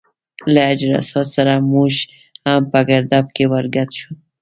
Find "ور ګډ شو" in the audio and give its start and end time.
3.51-4.09